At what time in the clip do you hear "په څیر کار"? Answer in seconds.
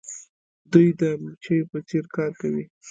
1.71-2.31